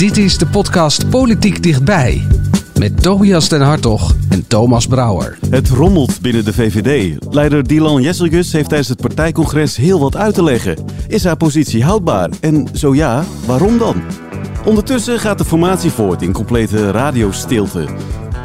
[0.00, 2.26] Dit is de podcast Politiek Dichtbij.
[2.78, 5.38] Met Tobias den Hartog en Thomas Brouwer.
[5.50, 7.16] Het rommelt binnen de VVD.
[7.30, 10.84] Leider Dylan Jesselgus heeft tijdens het partijcongres heel wat uit te leggen.
[11.08, 12.30] Is haar positie houdbaar?
[12.40, 14.02] En zo ja, waarom dan?
[14.64, 17.88] Ondertussen gaat de formatie voort in complete radiostilte.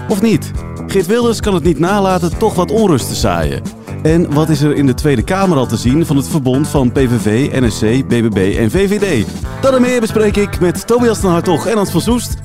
[0.09, 0.51] Of niet?
[0.87, 3.61] Geert Wilders kan het niet nalaten toch wat onrust te zaaien.
[4.05, 6.91] En wat is er in de Tweede Kamer al te zien van het verbond van
[6.91, 9.27] PVV, NSC, BBB en VVD?
[9.61, 12.35] Dat en meer bespreek ik met Tobias van Hartog en Hans van Soest.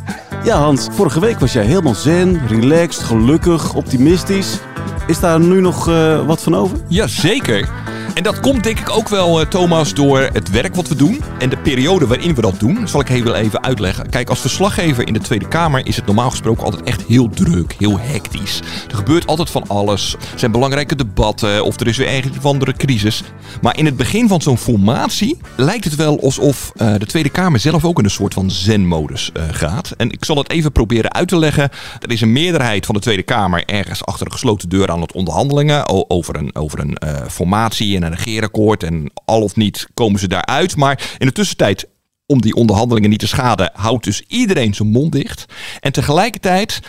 [0.45, 4.59] Ja Hans, vorige week was jij helemaal zen, relaxed, gelukkig, optimistisch.
[5.07, 6.77] Is daar nu nog uh, wat van over?
[6.89, 7.69] Jazeker.
[8.15, 11.21] En dat komt denk ik ook wel, uh, Thomas, door het werk wat we doen.
[11.39, 14.11] En de periode waarin we dat doen, dat zal ik heel even uitleggen.
[14.11, 17.75] Kijk, als verslaggever in de Tweede Kamer is het normaal gesproken altijd echt heel druk,
[17.79, 18.61] heel hectisch.
[18.91, 20.15] Er gebeurt altijd van alles.
[20.33, 23.23] Er zijn belangrijke debatten of er is weer een of andere crisis.
[23.63, 27.61] Maar in het begin van zo'n formatie lijkt het wel alsof uh, de Tweede Kamer
[27.61, 29.95] zelf ook in een soort van zen-modus uh, gaat.
[29.97, 31.71] En ik zal het even proberen uit te leggen.
[32.01, 35.13] Er is een meerderheid van de Tweede Kamer ergens achter een gesloten deur aan het
[35.13, 36.99] onderhandelingen over een, over een
[37.31, 38.83] formatie en een regeerakkoord.
[38.83, 40.77] En al of niet komen ze daaruit.
[40.77, 41.89] Maar in de tussentijd
[42.27, 45.45] om die onderhandelingen niet te schaden, houdt dus iedereen zijn mond dicht.
[45.81, 46.81] En tegelijkertijd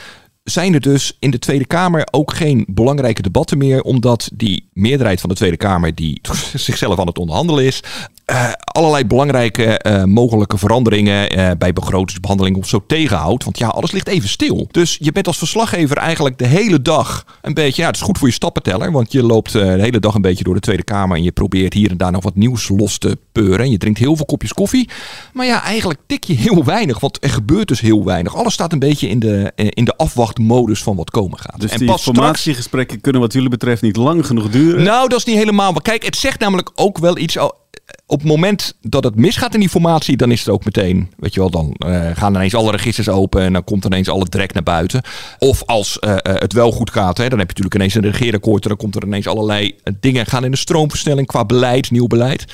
[0.43, 5.19] zijn er dus in de Tweede Kamer ook geen belangrijke debatten meer, omdat die meerderheid
[5.19, 6.21] van de Tweede Kamer, die
[6.53, 7.83] zichzelf aan het onderhandelen is,
[8.31, 13.43] uh, allerlei belangrijke uh, mogelijke veranderingen uh, bij begrotingsbehandeling of zo tegenhoudt.
[13.43, 14.67] Want ja, alles ligt even stil.
[14.71, 17.81] Dus je bent als verslaggever eigenlijk de hele dag een beetje.
[17.81, 18.91] Ja, het is goed voor je stappenteller.
[18.91, 21.17] Want je loopt de hele dag een beetje door de Tweede Kamer.
[21.17, 23.59] En je probeert hier en daar nog wat nieuws los te peuren.
[23.59, 24.89] En je drinkt heel veel kopjes koffie.
[25.33, 26.99] Maar ja, eigenlijk tik je heel weinig.
[26.99, 28.35] Want er gebeurt dus heel weinig.
[28.35, 31.59] Alles staat een beetje in de, in de afwachtmodus van wat komen gaat.
[31.59, 33.01] Dus en die pas formatiegesprekken straks...
[33.01, 34.83] kunnen wat jullie betreft niet lang genoeg duren?
[34.83, 35.71] Nou, dat is niet helemaal.
[35.71, 37.37] Maar kijk, het zegt namelijk ook wel iets
[38.11, 41.33] op het moment dat het misgaat in die formatie, dan is het ook meteen, weet
[41.33, 44.53] je wel, dan uh, gaan ineens alle registers open en dan komt ineens alle drek
[44.53, 45.01] naar buiten.
[45.39, 48.63] Of als uh, het wel goed gaat, hè, dan heb je natuurlijk ineens een regeerakkoord
[48.63, 52.45] en dan komt er ineens allerlei dingen gaan in de stroomversnelling qua beleid, nieuw beleid.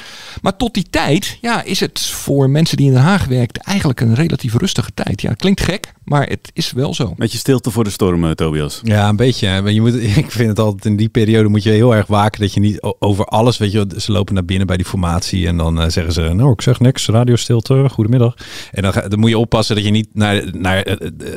[0.41, 4.01] Maar tot die tijd, ja, is het voor mensen die in Den Haag werken eigenlijk
[4.01, 5.21] een relatief rustige tijd.
[5.21, 7.13] Ja, het klinkt gek, maar het is wel zo.
[7.17, 8.79] Met je stilte voor de storm, Tobias.
[8.83, 9.71] Ja, een beetje.
[9.73, 12.53] Je moet, ik vind het altijd in die periode moet je heel erg waken dat
[12.53, 15.81] je niet over alles, weet je, ze lopen naar binnen bij die formatie en dan
[15.81, 18.33] uh, zeggen ze, nou, ik zeg niks, radiostilte, goedemiddag.
[18.71, 20.95] En dan, dan moet je oppassen dat je niet naar, naar uh,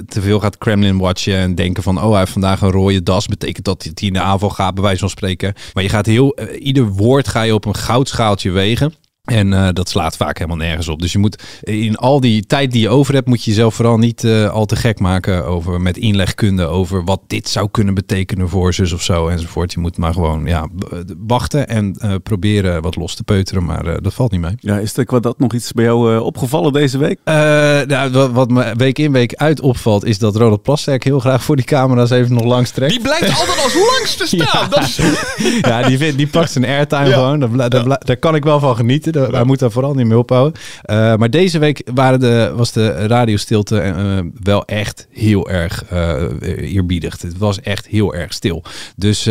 [0.09, 3.27] te veel gaat Kremlin watchen en denken van, oh, hij heeft vandaag een rode das,
[3.27, 5.55] betekent dat hij in de aanval gaat, bij wijze van spreken.
[5.75, 8.95] Maar je gaat heel, ieder woord ga je op een goudschaaltje wegen.
[9.31, 11.01] En uh, dat slaat vaak helemaal nergens op.
[11.01, 13.99] Dus je moet in al die tijd die je over hebt, moet je jezelf vooral
[13.99, 18.49] niet uh, al te gek maken over met inlegkunde over wat dit zou kunnen betekenen
[18.49, 19.73] voor zus of zo enzovoort.
[19.73, 20.69] Je moet maar gewoon ja,
[21.27, 24.55] wachten en uh, proberen wat los te peuteren, maar dat valt niet mee.
[24.59, 27.19] Ja, is er qua dat nog iets bij jou opgevallen deze week?
[27.25, 31.43] nou, wat, wat me week in week uit opvalt, is dat Ronald Plasterk heel graag
[31.43, 32.91] voor die camera's even nog langs trekt.
[32.91, 34.39] Die blijkt altijd als langs te staan.
[34.63, 35.01] ja, dat is...
[35.61, 37.15] ja die, vindt, die pakt zijn airtime ja.
[37.15, 37.41] gewoon.
[37.41, 39.13] Daar, daar, daar kan ik wel van genieten.
[39.21, 39.45] Wij ja.
[39.45, 40.61] moeten daar vooral niet mee ophouden.
[40.85, 46.23] Uh, maar deze week waren de, was de radiostilte uh, wel echt heel erg uh,
[46.75, 47.21] eerbiedig.
[47.21, 48.63] Het was echt heel erg stil.
[48.97, 49.25] Dus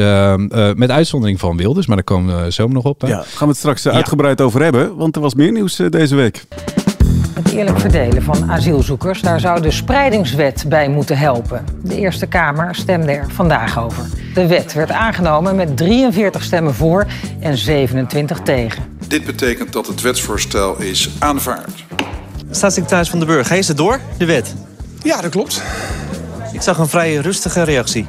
[0.75, 3.01] met uitzondering van Wilders, maar daar komen we zo nog op.
[3.01, 3.07] Hè?
[3.07, 6.45] Ja, gaan we het straks uitgebreid over hebben, want er was meer nieuws deze week.
[7.33, 11.65] Het eerlijk verdelen van asielzoekers, daar zou de spreidingswet bij moeten helpen.
[11.83, 14.05] De Eerste Kamer stemde er vandaag over.
[14.33, 17.05] De wet werd aangenomen met 43 stemmen voor
[17.39, 18.83] en 27 tegen.
[19.09, 21.85] Dit betekent dat het wetsvoorstel is aanvaard.
[22.51, 24.53] Staatssecretaris Van de Burg, is het door, de wet?
[25.03, 25.61] Ja, dat klopt.
[26.53, 28.07] Ik zag een vrij rustige reactie.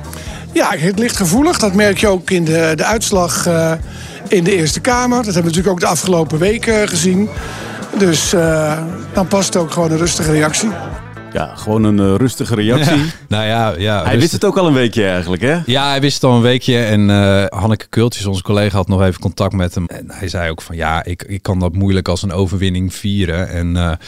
[0.52, 1.58] Ja, het ligt gevoelig.
[1.58, 3.72] Dat merk je ook in de, de uitslag uh,
[4.28, 5.16] in de Eerste Kamer.
[5.16, 7.28] Dat hebben we natuurlijk ook de afgelopen weken gezien.
[7.98, 8.78] Dus uh,
[9.12, 10.70] dan past ook gewoon een rustige reactie.
[11.32, 12.96] Ja, gewoon een eh, rustige reactie.
[13.00, 13.04] Ja.
[13.28, 13.92] Nou ja, ja.
[13.94, 14.20] Hij rustig.
[14.20, 15.58] wist het ook al een weekje eigenlijk, hè?
[15.66, 16.78] Ja, hij wist het al een weekje.
[16.78, 19.86] En eh, Hanneke Kultjes, onze collega, had nog even contact met hem.
[19.86, 23.48] En hij zei ook van ja, ik, ik kan dat moeilijk als een overwinning vieren.
[23.48, 23.98] En eh, er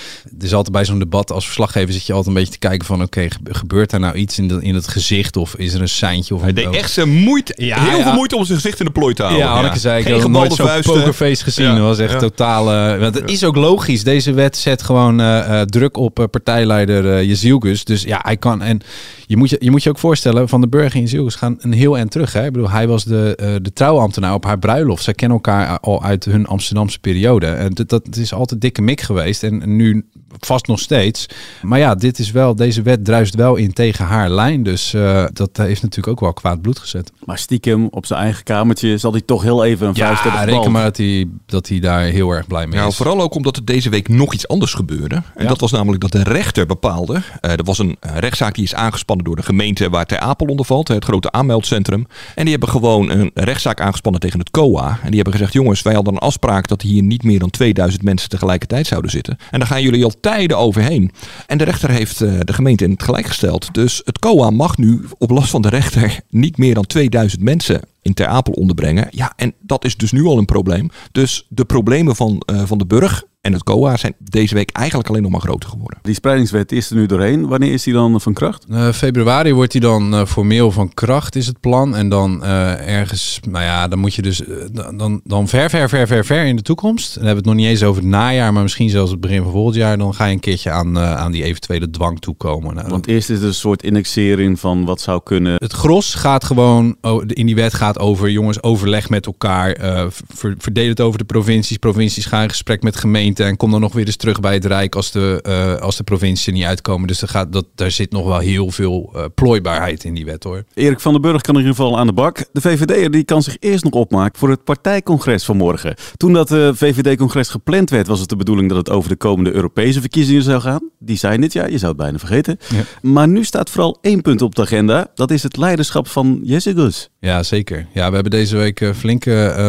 [0.40, 3.02] is altijd bij zo'n debat als verslaggever zit je altijd een beetje te kijken van
[3.02, 5.36] oké, gebe- gebeurt er nou iets in, de, in het gezicht?
[5.36, 6.34] Of is er een seintje?
[6.34, 8.02] Of Hij een- deed echt zijn moeite, Ja, heel ja.
[8.02, 9.44] veel moeite om zijn gezicht in de plooi te houden.
[9.46, 10.94] Ja, Hanneke zei ik Geen heb nog nooit gebalde zo'n vuisten.
[10.94, 11.66] pokerface gezien.
[11.66, 12.18] Ja, Dat was echt ja.
[12.18, 12.72] totaal...
[12.72, 14.04] eh, want het is ook logisch.
[14.04, 17.84] Deze wet zet gewoon eh, eh, druk op eh, partijleider uh, Jezielgus.
[17.84, 18.62] Dus ja, hij kan...
[18.62, 18.80] En
[19.26, 21.72] je moet je, je moet je ook voorstellen, Van den Burg en Jezielgus gaan een
[21.72, 22.32] heel eind terug.
[22.32, 22.44] Hè?
[22.44, 25.02] Ik bedoel, hij was de, eh, de trouwambtenaar op haar bruiloft.
[25.04, 27.46] Zij kennen elkaar al uit hun Amsterdamse periode.
[27.46, 29.42] En dat, dat is altijd dikke mik geweest.
[29.42, 30.06] En nu
[30.38, 31.26] vast nog steeds.
[31.62, 34.62] Maar ja, dit is wel, deze wet druist wel in tegen haar lijn.
[34.62, 37.12] Dus eh, dat heeft natuurlijk ook wel kwaad bloed gezet.
[37.24, 40.46] Maar stiekem op zijn eigen kamertje zal hij toch heel even een vuist hebben Ja,
[40.46, 42.96] reken maar dat hij, dat hij daar heel erg blij mee Ja, is.
[42.96, 45.14] vooral ook omdat er deze week nog iets anders gebeurde.
[45.14, 45.48] En Ja.
[45.48, 47.20] dat was namelijk dat de rechter bepaalde.
[47.40, 50.46] eh, er was een eh, rechtszaak die is aangespannen door de gemeente waar Ter Apel
[50.46, 52.06] onder valt, het grote aanmeldcentrum.
[52.34, 54.88] En die hebben gewoon een rechtszaak aangespannen tegen het COA.
[55.02, 58.02] En die hebben gezegd: jongens, wij hadden een afspraak dat hier niet meer dan 2000
[58.02, 59.36] mensen tegelijkertijd zouden zitten.
[59.50, 61.10] En daar gaan jullie al tijden overheen.
[61.46, 63.74] En de rechter heeft eh, de gemeente in het gelijk gesteld.
[63.74, 67.80] Dus het COA mag nu op last van de rechter niet meer dan 2000 mensen
[68.02, 69.08] in Ter Apel onderbrengen.
[69.10, 70.90] Ja, en dat is dus nu al een probleem.
[71.12, 75.08] Dus de problemen van, eh, van de burg en het COA zijn deze week eigenlijk
[75.08, 75.98] alleen nog maar groter geworden.
[76.02, 77.46] Die spreidingswet is er nu doorheen.
[77.48, 78.64] Wanneer is die dan van kracht?
[78.70, 81.96] Eh, februari wordt hij dan eh, formeel van kracht, is het plan.
[81.96, 84.54] En dan eh, ergens, nou ja, dan moet je dus eh,
[84.96, 87.14] dan, dan ver, ver, ver, ver, ver in de toekomst.
[87.14, 89.42] Dan hebben we het nog niet eens over het najaar, maar misschien zelfs het begin
[89.42, 89.98] van volgend jaar.
[89.98, 92.74] Dan ga je een keertje aan, eh, aan die eventuele dwang toekomen.
[92.74, 95.54] Nou, Want eerst is er een soort indexering van wat zou kunnen.
[95.58, 99.72] Het gros gaat gewoon, oh, in die wet gaat over, jongens, overleg met elkaar.
[99.72, 101.76] eh, ver- verdeel het over de provincies.
[101.76, 103.30] Provincies gaan in gesprek met gemeenten.
[103.40, 106.02] En kom dan nog weer eens terug bij het Rijk als de, eh, als de
[106.02, 107.08] provincies er niet uitkomen.
[107.08, 110.44] Dus er gaat, dat, daar zit nog wel heel veel eh, plooibaarheid in die wet
[110.44, 110.64] hoor.
[110.74, 112.44] Erik van den Burg kan in ieder geval aan de bak.
[112.52, 115.94] De VVD'er die kan zich eerst nog opmaken voor het partijcongres van morgen.
[116.16, 119.52] Toen dat eh, VVD-congres gepland werd, was het de bedoeling dat het over de komende
[119.52, 120.90] Europese verkiezingen zou gaan.
[120.98, 122.58] Die zijn dit jaar, je zou het bijna vergeten.
[123.02, 125.06] Maar nu staat vooral één punt op de agenda.
[125.14, 127.10] Dat is het leiderschap van Jesse Gus.
[127.20, 127.86] Ja, zeker.
[127.94, 129.24] Ja, we hebben deze week flink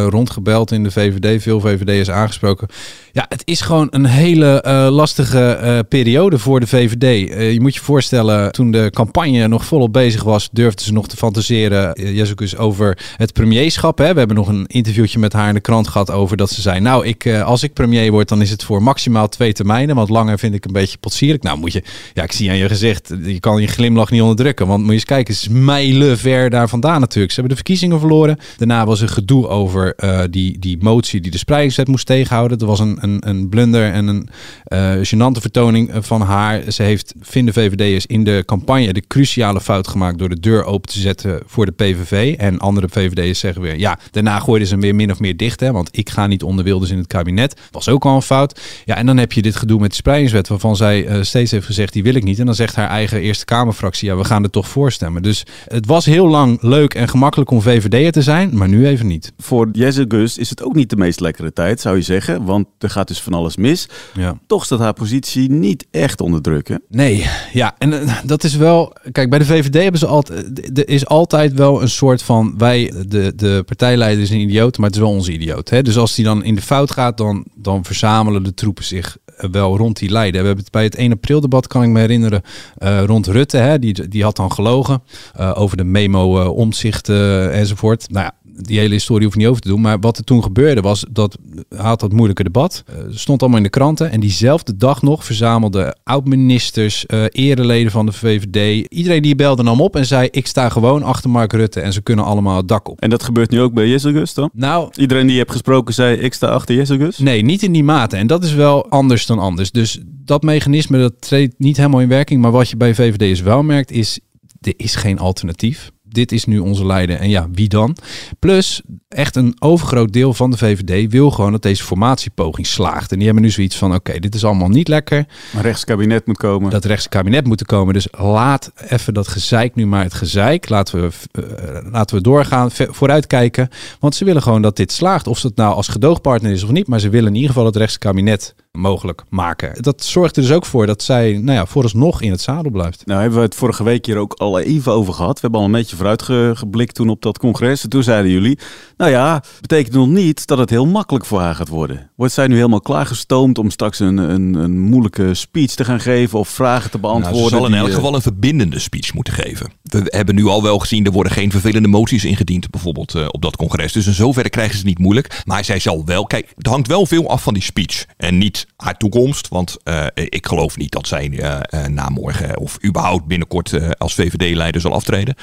[0.08, 1.42] rondgebeld in de VVD.
[1.42, 2.68] Veel VVD'ers aangesproken.
[3.12, 7.30] Ja, het is gewoon een hele eh, lastige eh, periode voor de VVD.
[7.30, 11.08] Eh, je moet je voorstellen, toen de campagne nog volop bezig was, durfden ze nog
[11.08, 13.98] te fantaseren, Jezus, over het premierschap.
[13.98, 14.12] Hè.
[14.12, 16.80] We hebben nog een interviewtje met haar in de krant gehad over dat ze zei,
[16.80, 20.38] nou, ik, als ik premier word, dan is het voor maximaal twee termijnen, want langer
[20.38, 21.42] vind ik een beetje potsierlijk.
[21.42, 21.82] Nou, moet je,
[22.14, 24.94] ja, ik zie aan je gezicht, je kan je glimlach niet onderdrukken, want moet je
[24.94, 27.32] eens kijken, is mijlenver daar vandaan natuurlijk.
[27.32, 28.38] Ze hebben de verkiezingen verloren.
[28.56, 29.96] Daarna was er gedoe over
[30.30, 32.58] die, die motie die de spreidingswet moest tegenhouden.
[32.58, 34.28] Er was een, een, een blunder en een
[34.68, 36.72] uh, gênante vertoning van haar.
[36.72, 40.90] Ze heeft, vinden VVD'ers, in de campagne de cruciale fout gemaakt door de deur open
[40.90, 42.34] te zetten voor de PVV.
[42.36, 45.60] En andere VVD'ers zeggen weer, ja, daarna gooiden ze hem weer min of meer dicht.
[45.60, 47.60] Hè, want ik ga niet onder Wilders in het kabinet.
[47.70, 48.60] Was ook al een fout.
[48.84, 51.66] Ja, en dan heb je dit gedoe met de spreidingswet, waarvan zij uh, steeds heeft
[51.66, 52.38] gezegd, die wil ik niet.
[52.38, 55.22] En dan zegt haar eigen Eerste Kamerfractie, ja, we gaan er toch voorstemmen.
[55.22, 59.06] Dus het was heel lang leuk en gemakkelijk om VVD'er te zijn, maar nu even
[59.06, 59.32] niet.
[59.38, 62.44] Voor Jesse Gus is het ook niet de meest lekkere tijd, zou je zeggen.
[62.44, 63.88] Want er gaat dus van alles mis.
[64.14, 64.38] Ja.
[64.46, 66.76] Toch staat haar positie niet echt onder druk, hè?
[66.88, 68.92] Nee, ja, en uh, dat is wel...
[69.12, 70.78] Kijk, bij de VVD hebben ze altijd...
[70.78, 72.54] Er is altijd wel een soort van...
[72.58, 75.70] Wij, de, de partijleider is een idioot, maar het is wel onze idioot.
[75.70, 75.82] Hè?
[75.82, 79.76] Dus als die dan in de fout gaat, dan, dan verzamelen de troepen zich wel
[79.76, 80.40] rond die leider.
[80.40, 82.42] We hebben het bij het 1 april debat, kan ik me herinneren,
[82.78, 83.56] uh, rond Rutte.
[83.56, 83.78] Hè?
[83.78, 85.02] Die, die had dan gelogen
[85.40, 88.10] uh, over de memo uh, omzicht enzovoort.
[88.10, 89.80] Nou ja, die hele historie hoef ik niet over te doen.
[89.80, 91.38] Maar wat er toen gebeurde was dat
[91.76, 92.84] had dat moeilijke debat.
[92.88, 94.10] Uh, stond allemaal in de kranten.
[94.10, 98.86] En diezelfde dag nog verzamelden oud-ministers, uh, ereleden van de VVD.
[98.88, 102.02] Iedereen die belde nam op en zei: Ik sta gewoon achter Mark Rutte en ze
[102.02, 103.00] kunnen allemaal het dak op.
[103.00, 104.50] En dat gebeurt nu ook bij Jesse Gus dan?
[104.52, 107.18] Nou, iedereen die je hebt gesproken zei: Ik sta achter Jesse Gus?
[107.18, 108.16] Nee, niet in die mate.
[108.16, 109.70] En dat is wel anders dan anders.
[109.70, 112.40] Dus dat mechanisme dat treedt niet helemaal in werking.
[112.40, 114.20] Maar wat je bij VVD'ers wel merkt is:
[114.60, 117.16] er is geen alternatief dit is nu onze leider.
[117.16, 117.96] En ja, wie dan?
[118.38, 123.10] Plus, echt een overgroot deel van de VVD wil gewoon dat deze formatiepoging slaagt.
[123.10, 125.26] En die hebben nu zoiets van, oké, okay, dit is allemaal niet lekker.
[125.54, 126.70] Een rechtskabinet moet komen.
[126.70, 127.94] Dat rechtskabinet moet komen.
[127.94, 130.68] Dus laat even dat gezeik nu maar het gezeik.
[130.68, 133.68] Laten we, uh, laten we doorgaan, vooruitkijken.
[134.00, 135.26] Want ze willen gewoon dat dit slaagt.
[135.26, 136.86] Of het nou als gedoogpartner is of niet.
[136.86, 139.82] Maar ze willen in ieder geval het rechtskabinet mogelijk maken.
[139.82, 143.06] Dat zorgt er dus ook voor dat zij nou ja, vooralsnog in het zadel blijft.
[143.06, 145.34] Nou hebben we het vorige week hier ook al even over gehad.
[145.34, 147.82] We hebben al een beetje vooruit geblikt toen op dat congres.
[147.82, 148.58] En toen zeiden jullie,
[148.96, 152.10] nou ja, betekent nog niet dat het heel makkelijk voor haar gaat worden.
[152.16, 156.38] Wordt zij nu helemaal klaargestoomd om straks een, een, een moeilijke speech te gaan geven
[156.38, 157.40] of vragen te beantwoorden?
[157.40, 159.72] Nou, ze zal in elk eh, geval een verbindende speech moeten geven.
[159.82, 163.42] We hebben nu al wel gezien, er worden geen vervelende moties ingediend, bijvoorbeeld eh, op
[163.42, 163.92] dat congres.
[163.92, 165.42] Dus in zoverre krijgen ze het niet moeilijk.
[165.44, 168.04] Maar zij zal wel, kijk, het hangt wel veel af van die speech.
[168.16, 172.78] En niet haar toekomst, want eh, ik geloof niet dat zij eh, na morgen of
[172.84, 175.34] überhaupt binnenkort als VVD-leider zal aftreden.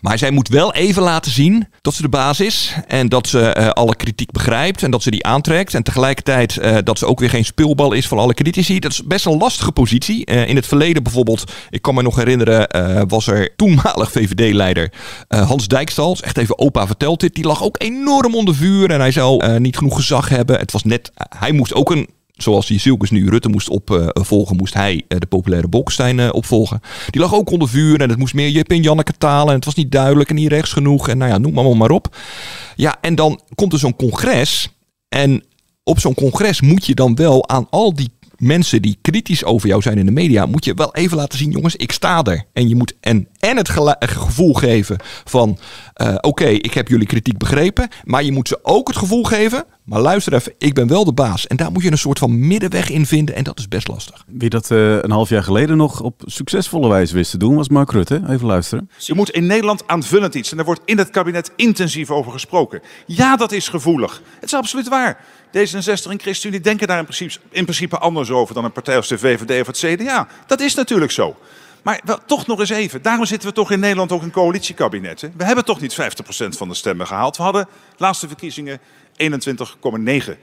[0.00, 3.40] Maar zij moet wel even laten zien dat ze de baas is en dat ze
[3.40, 5.74] eh, alle kritiek begrijpt en dat ze die aantrekt.
[5.74, 8.78] En tegelijkertijd eh, dat ze ook weer geen speelbal is van alle critici.
[8.78, 10.24] Dat is best een lastige positie.
[10.24, 12.68] Eh, in het verleden bijvoorbeeld, ik kan me nog herinneren,
[13.08, 14.92] was er toenmalig VVD-leider
[15.28, 16.16] Hans Dijkstal.
[16.20, 17.34] Echt even opa vertelt dit.
[17.34, 20.58] Die lag ook enorm onder vuur en hij zou niet genoeg gezag hebben.
[20.58, 22.08] Het was net, hij moest ook een
[22.42, 26.80] Zoals die Silkes nu Rutte moest opvolgen, moest hij eh, de populaire Bolkestein eh, opvolgen.
[27.10, 29.48] Die lag ook onder vuur en het moest meer Jip en Janneke talen.
[29.48, 31.08] En het was niet duidelijk en niet rechts genoeg.
[31.08, 32.16] En nou ja, noem maar, maar op.
[32.76, 34.68] Ja, en dan komt er zo'n congres.
[35.08, 35.44] En
[35.84, 39.82] op zo'n congres moet je dan wel aan al die mensen die kritisch over jou
[39.82, 42.44] zijn in de media, moet je wel even laten zien, jongens, ik sta er.
[42.52, 43.68] En je moet en, en het
[44.00, 45.58] gevoel geven van,
[46.00, 49.64] eh, oké, ik heb jullie kritiek begrepen, maar je moet ze ook het gevoel geven,
[49.84, 51.46] maar luister even, ik ben wel de baas.
[51.46, 54.24] En daar moet je een soort van middenweg in vinden en dat is best lastig.
[54.26, 57.68] Wie dat eh, een half jaar geleden nog op succesvolle wijze wist te doen, was
[57.68, 58.22] Mark Rutte.
[58.28, 58.90] Even luisteren.
[58.98, 60.50] Je moet in Nederland aanvullend iets.
[60.50, 62.82] En daar wordt in het kabinet intensief over gesproken.
[63.06, 64.22] Ja, dat is gevoelig.
[64.34, 65.24] Het is absoluut waar.
[65.46, 69.08] D66 en ChristenUnie denken daar in principe, in principe anders over dan een partij als
[69.08, 70.28] de VVD of het CDA.
[70.46, 71.36] Dat is natuurlijk zo.
[71.82, 73.02] Maar wel, toch nog eens even.
[73.02, 75.32] Daarom zitten we toch in Nederland ook in coalitiekabinetten.
[75.36, 75.96] We hebben toch niet 50%
[76.48, 77.36] van de stemmen gehaald.
[77.36, 78.80] We hadden laatste verkiezingen
[79.22, 80.34] 21,9%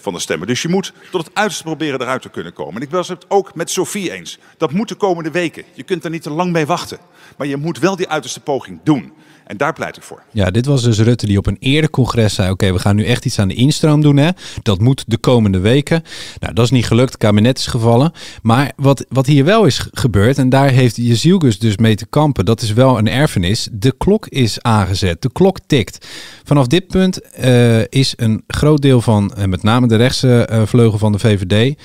[0.00, 0.46] van de stemmen.
[0.46, 2.74] Dus je moet tot het uiterste proberen eruit te kunnen komen.
[2.74, 4.38] En ik was het ook met Sophie eens.
[4.56, 5.64] Dat moet de komende weken.
[5.72, 6.98] Je kunt er niet te lang mee wachten.
[7.36, 9.12] Maar je moet wel die uiterste poging doen.
[9.46, 10.22] En daar pleit ik voor.
[10.30, 13.04] Ja, dit was dus Rutte die op een eerder congres zei: Oké, we gaan nu
[13.04, 14.16] echt iets aan de instroom doen.
[14.16, 14.30] Hè?
[14.62, 16.02] Dat moet de komende weken.
[16.40, 17.12] Nou, dat is niet gelukt.
[17.12, 18.12] Het kabinet is gevallen.
[18.42, 22.44] Maar wat, wat hier wel is gebeurd, en daar heeft Jezielgus dus mee te kampen,
[22.44, 23.68] dat is wel een erfenis.
[23.72, 25.22] De klok is aangezet.
[25.22, 26.06] De klok tikt.
[26.44, 30.62] Vanaf dit punt eh, is een groot deel van, en met name de rechtse eh,
[30.64, 31.76] vleugel van de VVD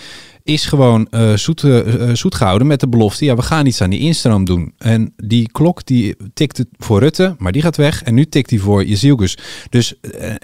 [0.43, 3.81] is gewoon eh, zoet, eh, eh, zoet gehouden met de belofte, ja, we gaan iets
[3.81, 4.73] aan die instroom doen.
[4.77, 8.03] En die klok die tikte voor Rutte, maar die gaat weg.
[8.03, 9.37] En nu tikt die voor Jezielgus.
[9.69, 9.93] Dus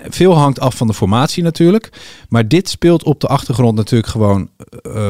[0.10, 1.90] veel hangt af van de formatie natuurlijk.
[2.30, 4.50] Maar dit speelt op de achtergrond natuurlijk gewoon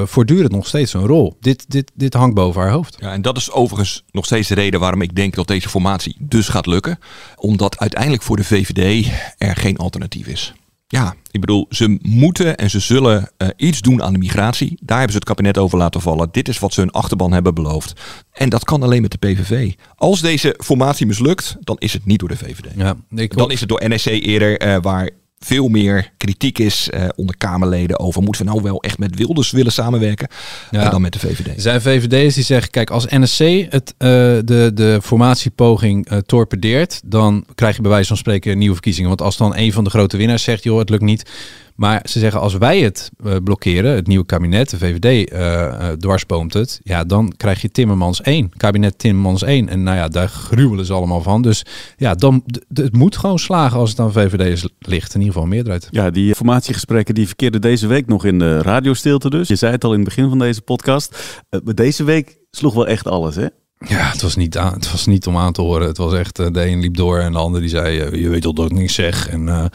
[0.06, 1.38] voortdurend nog steeds een rol.
[1.40, 2.98] Dit, dit, dit hangt boven haar hoofd.
[3.00, 6.16] Ja, en dat is overigens nog steeds de reden waarom ik denk dat deze formatie
[6.20, 7.00] dus gaat lukken.
[7.36, 10.54] Omdat uiteindelijk voor de VVD er geen alternatief is.
[10.90, 14.78] Ja, ik bedoel, ze moeten en ze zullen eh, iets doen aan de migratie.
[14.82, 16.30] Daar hebben ze het kabinet over laten vallen.
[16.32, 18.02] Dit is wat ze hun achterban hebben beloofd.
[18.32, 19.74] En dat kan alleen met de PVV.
[19.96, 22.72] Als deze formatie mislukt, dan is het niet door de VVD.
[22.76, 27.08] Ja, ik Dan is het door NSC eerder, eh, waar veel meer kritiek is eh,
[27.16, 30.28] onder Kamerleden over moeten we nou wel echt met Wilders willen samenwerken
[30.72, 30.84] Ja.
[30.84, 31.48] eh, dan met de VVD.
[31.48, 33.40] Er zijn VVD'ers die zeggen, kijk, als NSC
[33.70, 34.08] het, eh,
[34.44, 39.10] de, de formatiepoging torpedeert, dan krijg je bij wijze van spreken nieuwe verkiezingen.
[39.10, 41.30] Want als dan een van de grote winnaars zegt, joh, het lukt niet.
[41.78, 45.98] Maar ze zeggen, als wij het eh, blokkeren, het nieuwe kabinet, de VVD eh, eh,
[45.98, 49.70] dwarsboomt het, ja, dan krijg je Timmermans 1, kabinet Timmermans 1.
[49.70, 51.42] En nou ja, daar gruwelen ze allemaal van.
[51.42, 51.66] Dus
[51.98, 52.44] ja, dan,
[52.74, 55.14] het moet gewoon slagen als het aan VVD'ers ligt.
[55.14, 55.88] In ieder geval een meerderheid.
[55.92, 59.48] Ja, die formatiegesprekken die verkeerden deze week nog in de radiostilte dus.
[59.48, 61.44] Je zei het al in het begin van deze podcast.
[61.64, 63.48] Maar deze week sloeg wel echt alles, hè?
[63.80, 65.88] Ja, het was niet, aan, het was niet om aan te horen.
[65.88, 68.54] Het was echt, de een liep door en de ander die zei, je weet al
[68.54, 69.30] dat ik niks zeg.
[69.30, 69.70] En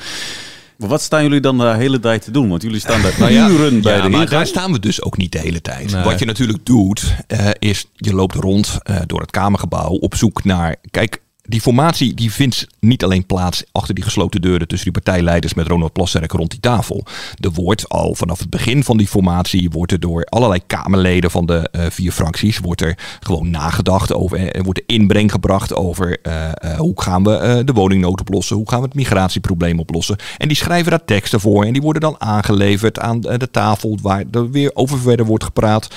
[0.82, 2.48] Maar wat staan jullie dan de hele tijd te doen?
[2.48, 4.28] Want jullie staan daar Nou ja, uren bij ja, de maar ingang.
[4.28, 5.92] daar staan we dus ook niet de hele tijd.
[5.92, 6.04] Nee.
[6.04, 10.44] Wat je natuurlijk doet, eh, is je loopt rond eh, door het Kamergebouw op zoek
[10.44, 10.76] naar...
[10.90, 15.54] Kijk, die formatie die vindt niet alleen plaats achter die gesloten deuren tussen die partijleiders
[15.54, 17.04] met Ronald Plasterk rond die tafel.
[17.40, 21.46] Er wordt al vanaf het begin van die formatie wordt er door allerlei Kamerleden van
[21.46, 25.74] de eh, vier fracties wordt er gewoon nagedacht over, eh, er wordt er inbreng gebracht
[25.74, 30.16] over eh, hoe gaan we de woningnood oplossen, hoe gaan we het migratieprobleem oplossen.
[30.38, 34.24] En die schrijven daar teksten voor en die worden dan aangeleverd aan de tafel waar
[34.30, 35.88] er weer over verder wordt gepraat.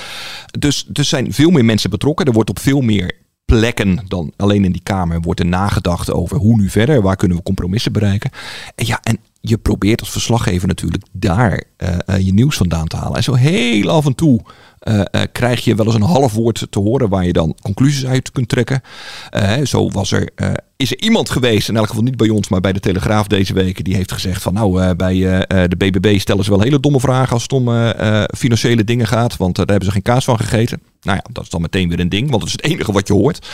[0.60, 2.26] Dus er zijn veel meer mensen betrokken.
[2.26, 6.38] Er wordt op veel meer plekken dan alleen in die Kamer wordt er nagedacht over
[6.38, 8.32] hoe nu verder, waar kunnen we compromissen bereiken.
[8.76, 12.96] En ja, en je probeert als verslaggever natuurlijk daar eh, eh, je nieuws vandaan te
[12.96, 13.16] halen.
[13.16, 14.42] En zo heel af en toe
[14.86, 18.06] eh, eh, krijg je wel eens een half woord te horen waar je dan conclusies
[18.06, 18.82] uit kunt trekken.
[19.30, 20.30] Eh, zo was er,
[20.76, 23.54] is er iemand geweest, in elk geval niet bij ons, maar bij de Telegraaf deze
[23.54, 25.16] week, die heeft gezegd van nou, bij
[25.48, 27.94] de BBB stellen ze wel hele domme vragen als het om
[28.38, 30.82] financiële dingen gaat, want daar hebben ze geen kaas van gegeten.
[31.02, 33.08] Nou ja, dat is dan meteen weer een ding, want dat is het enige wat
[33.08, 33.48] je hoort.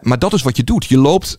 [0.00, 0.84] Maar dat is wat je doet.
[0.84, 1.38] Je loopt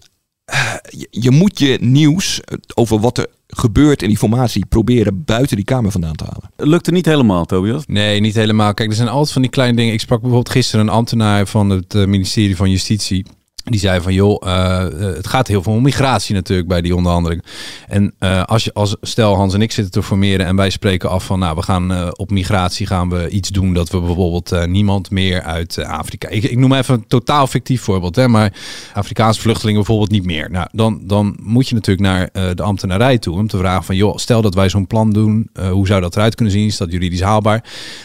[1.09, 2.41] je, moet je nieuws
[2.73, 6.69] over wat er gebeurt in die formatie proberen buiten die kamer vandaan te halen.
[6.71, 7.83] Lukte niet helemaal, Tobias.
[7.87, 8.73] Nee, niet helemaal.
[8.73, 9.93] Kijk, er zijn altijd van die kleine dingen.
[9.93, 13.25] Ik sprak bijvoorbeeld gisteren een ambtenaar van het eh, ministerie van Justitie.
[13.69, 16.95] Die zei van, joh, eh, eh, het gaat heel veel om migratie natuurlijk bij die
[16.95, 17.43] onderhandeling.
[17.87, 21.09] En eh, als je, als stel Hans en ik zitten te formeren en wij spreken
[21.09, 25.11] af van, nou, we gaan op migratie gaan we iets doen dat we bijvoorbeeld niemand
[25.11, 26.29] meer uit Afrika.
[26.29, 28.53] Ik, ik noem even een totaal fictief voorbeeld, hè, maar
[28.93, 30.51] Afrikaanse vluchtelingen bijvoorbeeld niet meer.
[30.51, 34.17] Nou, dan, dan moet je natuurlijk naar de ambtenarij toe om te vragen van, joh,
[34.17, 36.65] stel dat wij zo'n plan doen, hoe zou dat eruit kunnen zien?
[36.65, 37.63] Is dat juridisch haalbaar?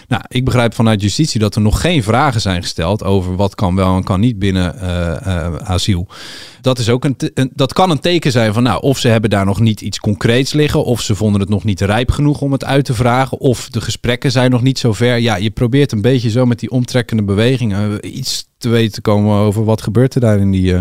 [0.09, 3.75] Nou, ik begrijp vanuit justitie dat er nog geen vragen zijn gesteld over wat kan
[3.75, 4.75] wel en kan niet binnen
[5.61, 6.06] asiel.
[6.61, 9.30] Dat, is ook een, een- dat kan een teken zijn van, nou, of ze hebben
[9.30, 12.52] daar nog niet iets concreets liggen, of ze vonden het nog niet rijp genoeg om
[12.52, 15.16] het uit te vragen, of de gesprekken zijn nog niet zo ver.
[15.18, 19.37] Ja, je probeert een beetje zo met die omtrekkende bewegingen iets te weten te komen
[19.38, 20.81] over wat gebeurt er daar in, die, eh,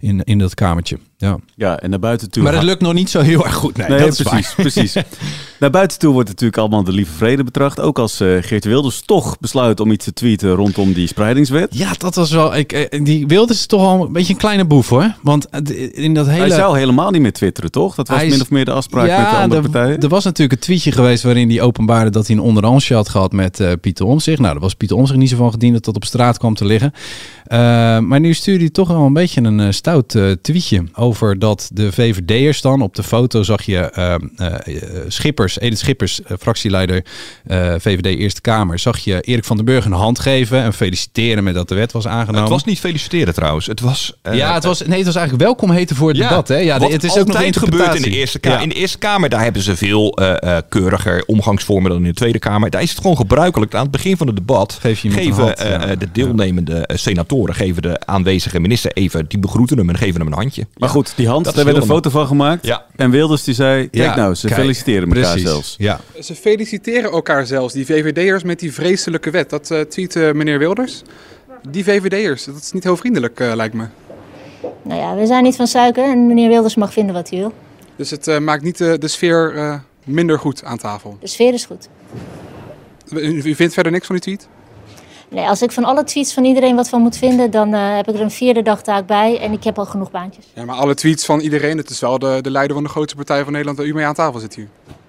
[0.00, 0.98] in, in dat kamertje.
[1.16, 1.36] Ja.
[1.56, 2.42] Ja, en naar buiten toe...
[2.42, 3.76] Maar het lukt nog niet zo heel erg goed.
[3.76, 4.54] Nee, Nee, dat is precies, waar.
[4.66, 4.94] precies.
[5.60, 7.80] Naar buiten toe wordt natuurlijk allemaal de lieve vrede betracht.
[7.80, 11.74] Ook als eh, Geert Wilders toch besluit om iets te tweeten rondom die spreidingswet.
[11.74, 12.56] Ja, dat was wel.
[12.56, 15.14] Ik, eh, die Wilders is toch al een beetje een kleine boef hoor.
[15.22, 15.46] Want
[15.92, 16.38] in dat hele.
[16.40, 17.94] Hij zou helemaal niet meer twitteren, toch?
[17.94, 20.00] Dat was is- min of meer de afspraak met de andere er, partijen.
[20.00, 23.32] er was natuurlijk een tweetje geweest waarin hij openbaarde dat hij een onderhandje had gehad
[23.32, 24.38] met eh, Pieter Omtzigt.
[24.38, 26.64] Nou, daar was Pieter Omtzigt niet zo van gediend dat dat op straat kwam te
[26.64, 26.92] liggen.
[27.48, 31.38] Eh, maar nu stuurde hij toch wel een beetje een eh, stout eh, tweetje over
[31.38, 34.54] dat de VVD'ers dan op de foto zag je eh, eh,
[35.08, 37.04] Schippers, Edith Schippers, fractieleider
[37.78, 41.54] VVD Eerste Kamer, zag je Erik van den Burg een hand geven en feliciteren met
[41.54, 42.40] dat de wet was aangenomen.
[42.40, 43.66] Het was niet feliciteren trouwens.
[43.66, 44.12] Het was.
[44.32, 46.48] ja, het was, nee, het was eigenlijk welkom heten voor het Ja, debat.
[46.48, 46.56] Hè?
[46.56, 48.10] Ja, het is ook nog gebeurt in de.
[48.10, 48.58] Eerste Kamer.
[48.58, 48.62] Ja.
[48.62, 50.18] In de Eerste Kamer, daar hebben ze veel
[50.68, 52.70] keuriger omgangsvormen dan in de Tweede Kamer.
[52.70, 53.74] Daar is het gewoon gebruikelijk.
[53.74, 55.94] Aan het begin van het debat Geef je geven ja.
[55.94, 60.38] de deelnemende senatoren, geven de aanwezige minister even, die begroeten hem en geven hem een
[60.38, 60.66] handje.
[60.76, 62.66] Maar goed, die hand, Dat daar werd een foto van gemaakt.
[62.66, 62.84] Ja.
[62.96, 65.48] En Wilders die zei, kijk Ja, nou, ze kijk, feliciteren elkaar precies.
[65.48, 65.74] zelfs.
[65.78, 66.00] Ja.
[66.20, 69.50] Ze feliciteren elkaar zelfs, die VVD'ers, met die vreselijke wet.
[69.50, 71.02] Dat eh tweet eh, meneer Wilders.
[71.68, 73.86] Die VVD'ers, dat is niet heel vriendelijk, eh, lijkt me.
[74.82, 77.52] Nou ja, we zijn niet van suiker en meneer Wilders mag vinden wat hij wil.
[77.96, 79.74] Dus het eh, maakt niet de, de sfeer eh,
[80.04, 81.16] minder goed aan tafel.
[81.20, 81.88] De sfeer is goed.
[83.10, 84.48] U, u vindt verder niks van die tweet?
[85.30, 88.08] Nee, als ik van alle tweets van iedereen wat van moet vinden, dan eh, heb
[88.08, 90.44] ik er een vierde dagtaak bij en ik heb al genoeg baantjes.
[90.54, 93.16] Ja, maar alle tweets van iedereen, het is wel de, de leider van de grootste
[93.16, 94.68] partij van Nederland waar u mee aan tafel zit hier.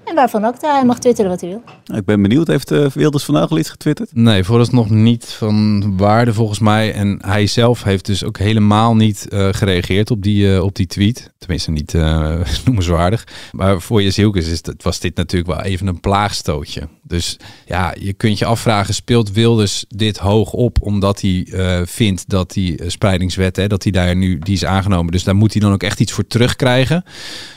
[0.10, 1.62] En waarvan ook, hij mag twitteren wat hij wil.
[1.86, 4.10] Nou, ik ben benieuwd, heeft eh, Wilders vandaag al iets getwitterd?
[4.14, 6.94] Nee, vooralsnog niet van waarde volgens mij.
[6.94, 10.88] En hij zelf heeft dus ook helemaal niet eh, gereageerd op die, eh, op die
[10.88, 11.34] tweet.
[11.38, 13.28] Tenminste, niet eh, noemenswaardig.
[13.52, 16.88] Maar voor je zielkes is het, was dit natuurlijk wel even een plaagstootje.
[17.10, 22.30] Dus ja, je kunt je afvragen, speelt Wilders dit hoog op omdat hij eh, vindt
[22.30, 25.12] dat die eh, spreidingswet, hè, dat hij daar nu, die is aangenomen.
[25.12, 27.04] Dus daar moet hij dan ook echt iets voor terugkrijgen.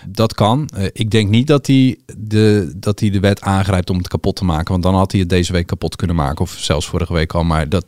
[0.07, 0.69] Dat kan.
[0.75, 4.37] Eh, ik denk niet dat hij, de, dat hij de wet aangrijpt om het kapot
[4.37, 4.71] te maken.
[4.71, 6.45] Want dan had hij het deze week kapot kunnen maken.
[6.45, 7.45] Of zelfs vorige week al.
[7.45, 7.87] Maar dat,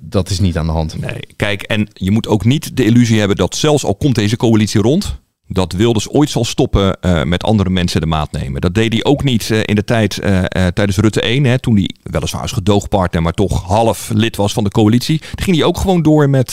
[0.00, 1.00] dat is niet aan de hand.
[1.00, 4.36] Nee, kijk, en je moet ook niet de illusie hebben dat zelfs al komt deze
[4.36, 8.60] coalitie rond, dat Wilders ooit zal stoppen eh, met andere mensen de maat nemen.
[8.60, 11.74] Dat deed hij ook niet eh, in de tijd eh, tijdens Rutte 1, hè, toen
[11.74, 15.18] hij weliswaar als gedoogpartner, maar toch half lid was van de coalitie.
[15.18, 16.50] Toen ging hij ook gewoon door met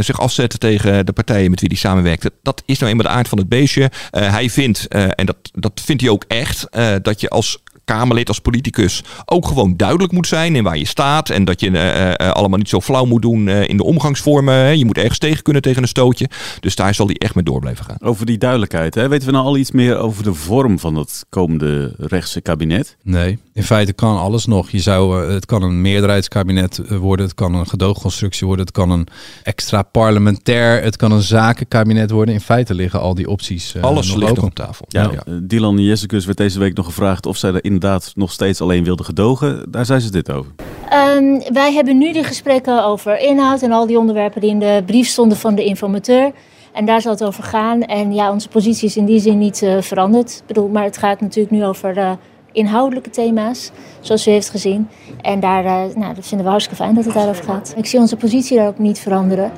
[0.00, 2.32] zich afzetten tegen de partijen met wie hij samenwerkte.
[2.42, 3.90] Dat is nou eenmaal de aard van het beestje.
[4.10, 6.68] Hij vindt, en dat, dat vindt hij ook echt,
[7.02, 11.30] dat je als Kamerlid, als politicus ook gewoon duidelijk moet zijn in waar je staat.
[11.30, 14.54] En dat je eh, eh, allemaal niet zo flauw moet doen eh, in de omgangsvormen.
[14.54, 14.68] hè.
[14.68, 16.28] Je moet ergens tegen kunnen tegen een stootje.
[16.60, 17.96] Dus daar zal hij echt mee door blijven gaan.
[18.00, 19.08] Over die duidelijkheid, hè?
[19.08, 22.96] weten we nou al iets meer over de vorm van het komende rechtse kabinet?
[23.02, 24.70] Nee, in feite kan alles nog.
[24.70, 28.74] Je zou, eh, het kan een meerderheidskabinet eh, worden, het kan een gedoogconstructie worden, het
[28.74, 29.06] kan een
[29.42, 32.34] extra parlementair, het kan een zakenkabinet worden.
[32.34, 34.42] In feite liggen al die opties eh, Alles nog ligt open.
[34.42, 34.86] nog op tafel.
[34.88, 38.60] Ja, eh, Dylan Jessicus werd deze week nog gevraagd of zij er inderdaad nog steeds
[38.60, 39.70] alleen wilde gedogen.
[39.70, 40.52] Daar zei ze dit over.
[40.88, 44.82] Ehm, wij hebben nu die gesprekken over inhoud en al die onderwerpen die in de
[44.86, 46.32] brief stonden van de informateur.
[46.72, 47.82] En daar zal het over gaan.
[47.82, 50.30] En ja, onze positie is in die zin niet eh, veranderd.
[50.30, 52.10] Ik bedoel, maar het gaat natuurlijk nu over eh,
[52.52, 54.88] inhoudelijke thema's, zoals u heeft gezien.
[55.20, 57.74] En daar eh, nou, dat vinden we hartstikke fijn dat het daarover gaat.
[57.76, 59.52] Ik zie onze positie daar ook niet veranderen.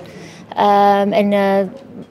[0.57, 1.33] Ehm, en,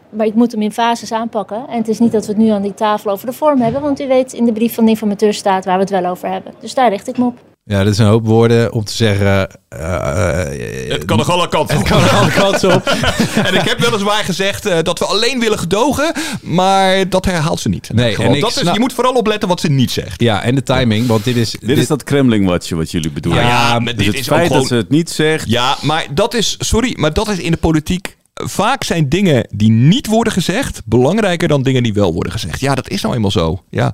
[0.10, 1.66] maar ik moet hem in fases aanpakken.
[1.70, 3.82] En het is niet dat we het nu aan die tafel over de vorm hebben.
[3.82, 6.30] Want u weet, in de brief van de informateur staat waar we het wel over
[6.32, 6.54] hebben.
[6.62, 7.38] Dus daar richt ik me op.
[7.64, 9.50] Ja, dat is een hoop woorden om te zeggen.
[9.70, 12.86] eh, Het kan nog alle kanten Het kan nog alle kanten op.
[13.48, 17.70] en ik heb weliswaar gezegd eh, dat we alleen willen gedogen, maar dat herhaalt ze
[17.70, 17.90] niet.
[17.94, 20.22] Nee, en ik dat is, je moet vooral opletten wat ze niet zegt.
[20.22, 21.56] Ja, en de timing, want dit is...
[21.60, 23.44] Dit, is dat Kremlin-watje wat jullie bedoelen.
[23.44, 25.50] Ja, maar dus dit het is ook feit gewoon- dat ze het niet zegt.
[25.50, 28.17] Ja, maar dat is, sorry, maar dat is in de politiek.
[28.44, 32.60] Vaak zijn dingen die niet worden gezegd belangrijker dan dingen die wel worden gezegd.
[32.60, 33.64] Ja, dat is nou eenmaal zo.
[33.70, 33.94] Ja.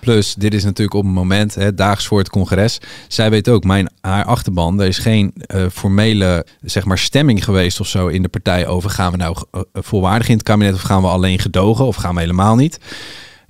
[0.00, 2.78] Plus, dit is natuurlijk op een moment, hè, daags voor het congres.
[3.08, 7.80] Zij weet ook, mijn, haar achterban, er is geen eh, formele zeg maar, stemming geweest
[7.80, 10.80] of zo in de partij over gaan we nou eh, volwaardig in het kabinet of
[10.80, 12.78] gaan we alleen gedogen of gaan we helemaal niet.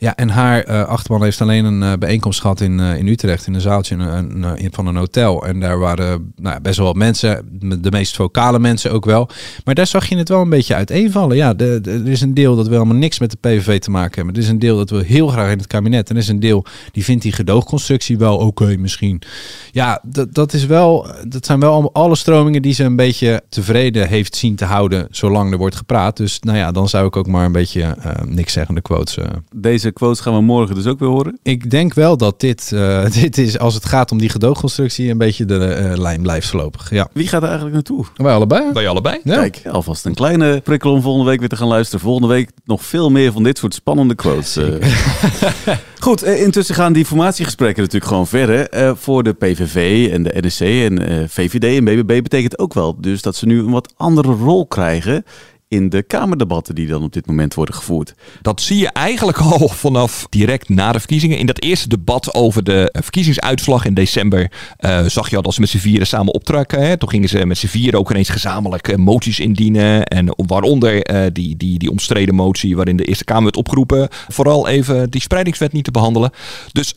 [0.02, 3.46] Ja, en haar eh, achterban heeft alleen een eh, bijeenkomst gehad in, eh, in Utrecht,
[3.46, 3.96] in een zaaltje
[4.70, 5.46] van een hotel.
[5.46, 9.28] En daar waren nou, best wel wat mensen, de meest vocale mensen ook wel.
[9.64, 11.36] Maar daar zag je het wel een beetje uiteenvallen.
[11.36, 13.90] Ja, de, de- er is een deel dat wil helemaal niks met de PVV te
[13.90, 14.34] maken hebben.
[14.34, 16.08] Er is een deel dat wil heel graag in het kabinet.
[16.10, 19.22] En er is een deel die vindt die gedoogconstructie wel oké misschien.
[19.70, 24.08] Ja, dat, dat, is wel, dat zijn wel alle stromingen die ze een beetje tevreden
[24.08, 26.16] heeft zien te houden zolang er wordt gepraat.
[26.16, 29.16] Dus nou ja, dan zou ik ook maar een beetje niks zeggende quotes...
[29.16, 31.38] eh, Deze quotes gaan we morgen dus ook weer horen.
[31.42, 35.18] ik denk wel dat dit, eh, dit is, als het gaat om die gedoogconstructie, een
[35.18, 36.90] beetje de eh, lijn blijft voorlopig.
[36.90, 37.08] Ja.
[37.12, 38.04] Wie gaat er eigenlijk naartoe?
[38.16, 38.72] Wij allebei.
[38.72, 39.20] Wij allebei.
[39.24, 39.36] Ja.
[39.36, 42.00] Kijk, alvast een kleine prikkel om volgende week weer te gaan luisteren.
[42.00, 44.56] Volgende week nog veel meer van dit soort spannende quotes.
[44.56, 44.86] eh.
[46.00, 48.68] Goed, intussen gaan die formatiegesprekken natuurlijk gewoon verder.
[48.68, 53.00] Eh, voor de PVV en de NSC en eh, VVD en BBB betekent ook wel
[53.00, 55.24] dus dat ze nu een wat andere rol krijgen
[55.72, 58.14] in de Kamerdebatten die dan op dit moment worden gevoerd.
[58.42, 61.38] Dat zie je eigenlijk al vanaf direct na de verkiezingen.
[61.38, 65.54] In dat eerste debat over de eh, verkiezingsuitslag in december eh, zag je al dat
[65.54, 66.86] ze met z'n vieren samen optrekken.
[66.86, 66.96] Hè.
[66.96, 70.06] Toen gingen ze met z'n vieren ook ineens gezamenlijk eh, moties indienen.
[70.06, 74.08] En waaronder die, die, die omstreden motie waarin de Eerste Kamer werd opgeroepen.
[74.28, 76.30] Vooral even die spreidingswet niet te behandelen.
[76.72, 76.94] Dus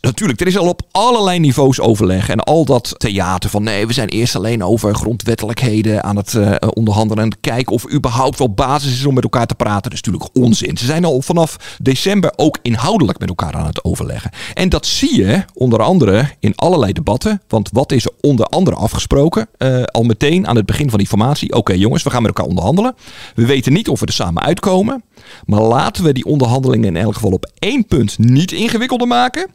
[0.00, 2.28] Natuurlijk, er is al op allerlei niveaus overleg.
[2.28, 6.54] En al dat theater van nee, we zijn eerst alleen over grondwettelijkheden aan het eh,
[6.74, 7.24] onderhandelen.
[7.24, 9.82] En kijken of er überhaupt wel basis is om met elkaar te praten.
[9.82, 10.76] Dat is natuurlijk onzin.
[10.76, 14.30] Ze zijn al vanaf december ook inhoudelijk met elkaar aan het overleggen.
[14.54, 17.42] En dat zie je onder andere in allerlei debatten.
[17.48, 19.48] Want wat is er onder andere afgesproken?
[19.58, 21.52] Eh, al meteen aan het begin van die formatie.
[21.52, 22.94] Oké jongens, we gaan met elkaar onderhandelen.
[23.34, 25.02] We weten niet of we er samen uitkomen.
[25.44, 29.46] Maar laten we die onderhandelingen in elk geval op één punt niet ingewikkelder maken.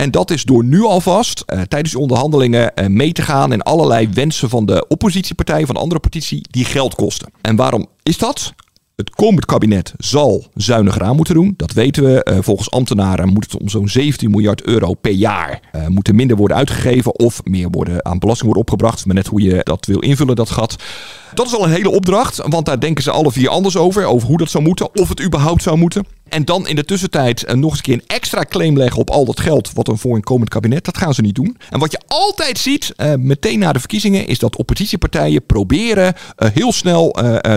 [0.00, 3.62] En dat is door nu alvast eh, tijdens die onderhandelingen eh, mee te gaan in
[3.62, 7.32] allerlei wensen van de oppositiepartijen, van andere partijen, die geld kosten.
[7.40, 8.54] En waarom is dat?
[8.96, 11.54] Het komend kabinet zal zuiniger aan moeten doen.
[11.56, 12.22] Dat weten we.
[12.22, 16.56] Eh, volgens ambtenaren moet het om zo'n 17 miljard euro per jaar moeten minder worden
[16.56, 19.06] uitgegeven of meer worden aan belasting worden opgebracht.
[19.06, 20.76] Maar net hoe je dat wil invullen, dat gat.
[21.34, 24.04] Dat is al een hele opdracht, want daar denken ze alle vier anders over.
[24.04, 26.04] Over hoe dat zou moeten, of het überhaupt zou moeten.
[26.30, 29.10] En dan in de tussentijd eh, nog eens een keer een extra claim leggen op
[29.10, 30.84] al dat geld wat een komend kabinet.
[30.84, 31.56] Dat gaan ze niet doen.
[31.70, 36.48] En wat je altijd ziet, eh, meteen na de verkiezingen, is dat oppositiepartijen proberen eh,
[36.52, 37.08] heel snel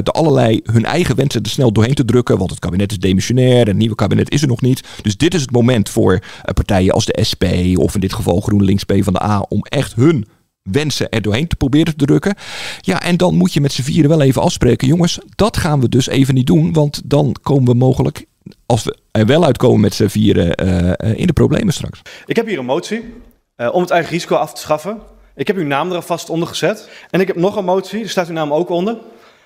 [0.03, 2.37] de allerlei hun eigen wensen er snel doorheen te drukken.
[2.37, 4.83] Want het kabinet is demissionair en het nieuwe kabinet is er nog niet.
[5.01, 6.19] Dus dit is het moment voor
[6.53, 7.43] partijen als de SP
[7.75, 10.25] of in dit geval GroenLinks P van de A om echt hun
[10.63, 12.35] wensen er doorheen te proberen te drukken.
[12.81, 14.87] Ja, en dan moet je met z'n vieren wel even afspreken.
[14.87, 16.73] Jongens, dat gaan we dus even niet doen.
[16.73, 18.25] Want dan komen we mogelijk,
[18.65, 22.01] als we er wel uitkomen met z'n vieren, eh, eh, in de problemen straks.
[22.25, 23.13] Ik heb hier een motie
[23.55, 24.99] eh, om het eigen risico af te schaffen.
[25.35, 26.89] Ik heb uw naam er alvast onder gezet.
[27.09, 28.97] En ik heb nog een motie, daar staat uw naam ook onder.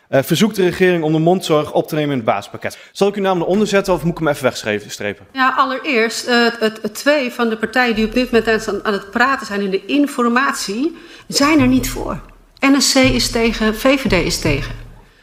[0.09, 2.77] Eh verzoekt de regering om de mondzorg op te nemen in het basispakket.
[2.91, 5.25] Zal ik uw naam eronder zetten of moet ik hem even wegstrepen?
[5.31, 8.93] Ja, allereerst, eh, het, het, twee van de partijen die op dit moment aan, aan
[8.93, 12.19] het praten zijn in de informatie, zijn er niet voor.
[12.59, 14.75] NSC is tegen, VVD is tegen.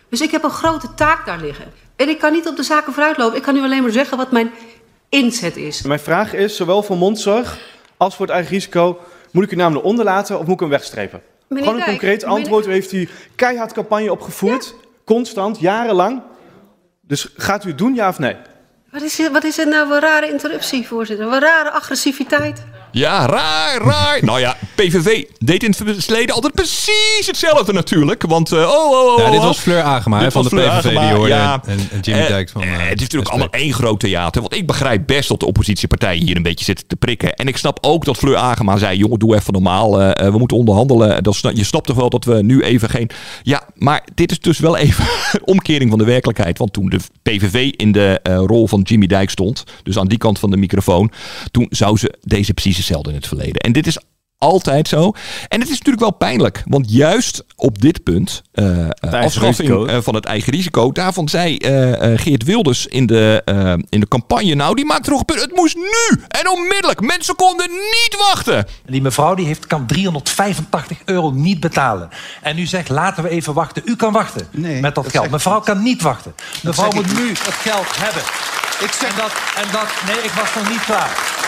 [0.08, 1.64] Dus ik heb een grote taak daar liggen.
[1.96, 3.36] En ik kan niet op de zaken vooruitlopen.
[3.36, 4.50] Ik kan u alleen maar zeggen wat mijn
[5.08, 5.82] inzet is.
[5.82, 7.58] Mijn vraag is, zowel voor mondzorg
[7.96, 8.98] als voor het eigen risico,
[9.30, 11.22] moet ik uw naam eronder laten of moet ik hem wegstrepen?
[11.54, 12.66] Meneer Gewoon een Dijk, concreet antwoord.
[12.66, 16.22] U heeft hier keihard campagne opgevoerd, constant, jarenlang.
[17.00, 18.36] Dus gaat u het doen, ja of nee?
[18.90, 21.26] Wat is, wat is dit nou voor rare interruptie, voorzitter?
[21.26, 22.64] Wat rare agressiviteit.
[22.94, 24.18] Ja, raar, raar.
[24.24, 28.22] Nou ja, PVV deed in het verleden altijd precies hetzelfde natuurlijk.
[28.22, 29.18] Want, eh, oh, oh, oh.
[29.18, 29.44] Ja, dit oh.
[29.44, 31.28] was Fleur Agema, hè, van de PVV, die hoorde.
[31.28, 31.62] ja.
[31.66, 32.62] En, en Jimmy Eh, Dijk van...
[32.62, 33.32] eh, het is natuurlijk SP.
[33.32, 34.40] allemaal één groot theater.
[34.40, 37.34] Want ik begrijp best dat de oppositiepartijen hier een beetje zitten te prikken.
[37.34, 39.98] En ik snap ook dat Fleur Agema zei: jongen, doe even normaal.
[39.98, 41.22] we moeten onderhandelen.
[41.22, 43.10] Dat je snapt toch wel dat we nu even geen.
[43.42, 46.58] Ja, maar dit is dus wel even een omkering van de werkelijkheid.
[46.58, 50.38] Want toen de PVV in de rol van Jimmy Dijk stond, dus aan die kant
[50.38, 51.10] van de microfoon,
[51.50, 52.54] toen zou ze deze
[52.84, 53.54] hetzelfde in het verleden.
[53.56, 53.98] En dit is
[54.38, 55.12] altijd zo.
[55.48, 56.62] En het is natuurlijk wel pijnlijk.
[56.66, 59.86] Want juist op dit punt, uh, afschaffing risico.
[59.86, 64.00] eh, van het eigen risico, daarvan zei eh, eh, Geert Wilders in de, eh, in
[64.00, 65.40] de campagne, nou die maakt er nog een punt.
[65.40, 67.00] Het moest nu en onmiddellijk.
[67.00, 68.66] Mensen konden niet wachten.
[68.86, 72.08] Die mevrouw die heeft, kan 385 euro niet betalen.
[72.42, 73.82] En u zegt, laten we even wachten.
[73.84, 74.48] U kan wachten
[74.80, 75.30] met dat geld.
[75.30, 76.34] Mevrouw kan niet wachten.
[76.62, 78.22] Mevrouw moet nu het geld hebben.
[78.80, 81.42] Ik zeg en dat, en dat, nee, ik was nog niet klaar.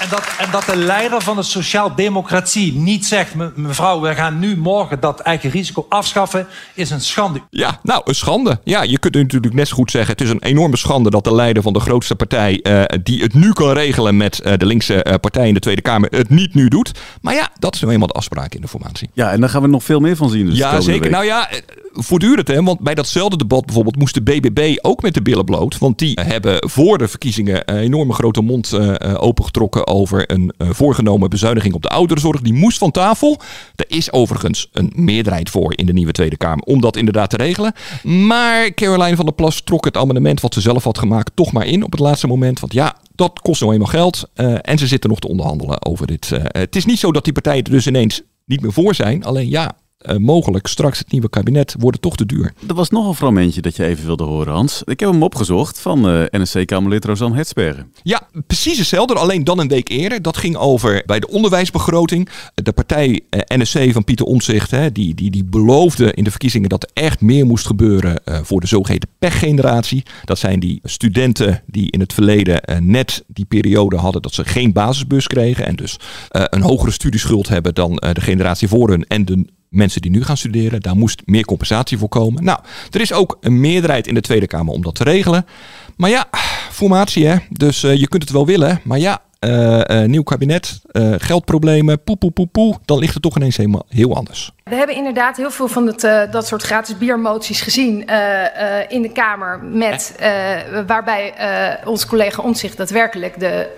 [0.00, 3.34] En dat, en dat de leider van de sociaal-democratie niet zegt...
[3.34, 6.46] "Me- mevrouw, we gaan nu morgen dat eigen risico afschaffen...
[6.74, 7.40] is een schande.
[7.50, 8.60] Ja, nou, een schande.
[8.64, 10.10] Ja, je kunt natuurlijk net zo goed zeggen...
[10.12, 12.60] het is een enorme schande dat de leider van de grootste partij...
[12.62, 15.82] eh, die het nu kan regelen met eh, de linkse eh, partij in de Tweede
[15.82, 16.10] Kamer...
[16.10, 16.92] het niet nu doet.
[17.20, 19.10] Maar ja, dat is nou eenmaal de afspraak in de formatie.
[19.12, 20.46] Ja, en daar gaan we nog veel meer van zien.
[20.46, 21.00] Dus ja, zeker.
[21.00, 21.10] week.
[21.10, 21.48] Nou ja,
[21.92, 22.62] voortdurend hè.
[22.62, 25.78] Want bij datzelfde debat bijvoorbeeld moest de BBB ook met de billen bloot.
[25.78, 29.14] Want die hebben voor de verkiezingen een enorme grote mond eh,
[29.86, 32.40] over een eh, voorgenomen bezuiniging op de ouderenzorg.
[32.40, 33.40] Die moest van tafel.
[33.76, 37.36] Er is overigens een meerderheid voor in de nieuwe Tweede Kamer om dat inderdaad te
[37.36, 37.72] regelen.
[38.02, 41.66] Maar Caroline van der Plas trok het amendement wat ze zelf had gemaakt toch maar
[41.66, 42.60] in op het laatste moment.
[42.60, 44.28] Want ja, dat kost nou eenmaal geld.
[44.34, 46.32] eh, en ze zitten nog te onderhandelen over dit.
[46.32, 49.24] eh, het is niet zo dat die partijen er dus ineens niet meer voor zijn.
[49.24, 49.72] Alleen ja,
[50.04, 52.52] eh, mogelijk straks het nieuwe kabinet wordt het toch te duur.
[52.68, 54.82] Er was nog een fragmentje dat je even wilde horen, Hans.
[54.84, 57.92] Ik heb hem opgezocht van eh NSC-Kamerlid Rosanne Hetsbergen.
[58.02, 60.22] Ja, precies hetzelfde, alleen dan een week eerder.
[60.22, 62.28] Dat ging over bij de onderwijsbegroting.
[62.54, 66.68] De partij eh, NSC van Pieter Omtzigt, hè, die, die, die beloofde in de verkiezingen
[66.68, 70.02] dat er echt meer moest gebeuren voor de zogeheten pechgeneratie.
[70.24, 74.72] Dat zijn die studenten die in het verleden net die periode hadden dat ze geen
[74.72, 75.66] basisbus kregen.
[75.66, 75.96] En dus
[76.28, 80.36] een hogere studieschuld hebben dan de generatie voor hun en de mensen die nu gaan
[80.36, 80.80] studeren.
[80.80, 82.44] Daar moest meer compensatie voor komen.
[82.44, 82.58] Nou,
[82.90, 85.46] er is ook een meerderheid in de Tweede Kamer om dat te regelen.
[85.96, 86.26] Maar ja,
[86.70, 87.36] formatie hè.
[87.50, 88.80] Dus eh, je kunt het wel willen.
[88.84, 90.80] Maar ja, eh, nieuw kabinet,
[91.18, 92.74] geldproblemen, poe, poe, poe, poe.
[92.84, 94.52] Dan ligt het toch ineens helemaal heel anders.
[94.64, 98.00] We hebben inderdaad heel veel van het, dat soort gratis biermoties gezien
[98.88, 99.62] in de Kamer.
[99.62, 100.14] Met,
[100.86, 101.34] waarbij
[101.84, 103.68] onze collega Omtzigt daadwerkelijk de,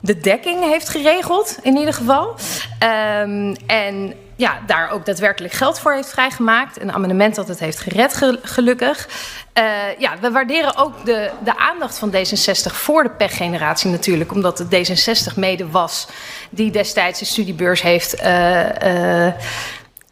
[0.00, 2.34] de dekking heeft geregeld, in ieder geval.
[2.78, 6.80] Ehm, en ja, daar ook daadwerkelijk geld voor heeft vrijgemaakt.
[6.80, 9.08] Een amendement dat het heeft gered, gel- gelukkig.
[9.52, 9.64] Eh,
[9.98, 14.32] ja, we waarderen ook de, de aandacht van D66 voor de pechgeneratie natuurlijk.
[14.32, 16.06] Omdat het D66 mede was
[16.50, 19.32] die destijds de studiebeurs heeft eh, eh,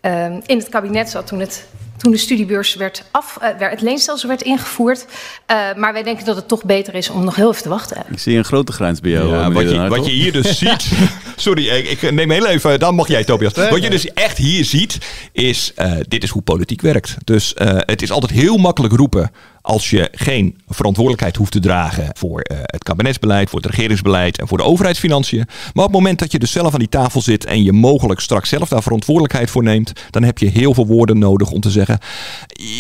[0.00, 1.66] eh, in het kabinet zat toen het.
[1.96, 5.04] Toen de studiebeurs werd af, werd- het leenstelsel werd ingevoerd.
[5.46, 8.02] Eh, maar wij denken dat het toch beter is om nog heel even te wachten.
[8.10, 9.28] Ik zie een grote grijns bij jou.
[9.28, 10.88] Ja, wat, je, wat je hier dus ziet.
[11.40, 12.78] Sorry, ik, ik neem heel even.
[12.78, 13.52] Dan mag jij, Tobias.
[13.52, 14.98] Wat je dus echt hier ziet,
[15.32, 15.72] is.
[15.74, 17.16] eh, dit is hoe politiek werkt.
[17.24, 19.30] Dus eh, het is altijd heel makkelijk roepen.
[19.60, 22.10] als je geen verantwoordelijkheid hoeft te dragen.
[22.16, 25.44] voor eh, het kabinetsbeleid, voor het regeringsbeleid en voor de overheidsfinanciën.
[25.46, 27.44] Maar op het moment dat je dus zelf aan die tafel zit.
[27.44, 29.92] en je mogelijk straks zelf daar verantwoordelijkheid voor neemt.
[30.10, 31.98] dan heb je heel veel woorden nodig om te zeggen.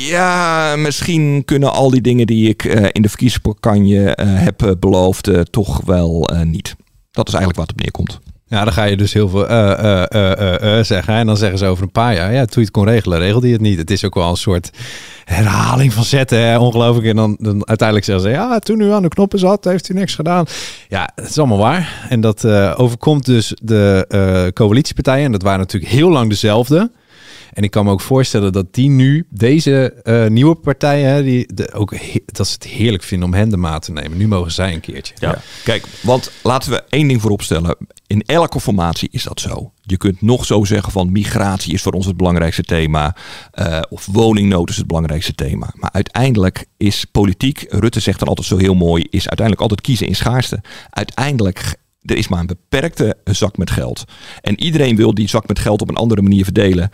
[0.08, 5.30] Ja, misschien kunnen al die dingen die ik in de verkiezingscampagne eh, heb beloofd.
[5.50, 6.76] toch wel niet.
[7.10, 8.20] Dat is eigenlijk het op neerkomt.
[8.48, 11.14] Ja, dan ga je dus heel veel eh, eh, eh, zeggen.
[11.14, 13.46] En dan zeggen ze over een paar jaar, ja, toen je het kon regelen, regelde
[13.46, 13.78] je het niet.
[13.78, 14.70] Het is ook wel een soort
[15.24, 17.06] herhaling van zetten, ongelooflijk.
[17.06, 19.94] En dan, dan uiteindelijk zeggen ze, ja, toen u aan de knoppen zat, heeft u
[19.94, 20.44] niks gedaan.
[20.88, 22.06] Ja, het is allemaal waar.
[22.08, 22.44] En dat
[22.76, 25.24] overkomt dus de coalitiepartijen.
[25.24, 26.90] En dat waren natuurlijk heel lang dezelfde.
[27.52, 31.54] En ik kan me ook voorstellen dat die nu, deze eh, nieuwe partijen, hè, die
[31.54, 34.18] de, ook he- dat ze het heerlijk vinden om hen de maat te nemen.
[34.18, 35.14] Nu mogen zij een keertje.
[35.18, 35.38] Ja.
[35.64, 37.76] Kijk, want laten we één ding voorop stellen.
[38.06, 39.72] In elke formatie is dat zo.
[39.82, 43.16] Je kunt nog zo zeggen van migratie is voor ons het belangrijkste thema.
[43.52, 45.70] eh, of woningnood is het belangrijkste thema.
[45.74, 50.06] Maar uiteindelijk is politiek, Rutte zegt dan altijd zo heel mooi, is uiteindelijk altijd kiezen
[50.06, 50.60] in schaarste.
[50.90, 54.04] Uiteindelijk er is maar een beperkte zak met geld.
[54.40, 56.90] En iedereen wil die zak met geld op een andere manier verdelen.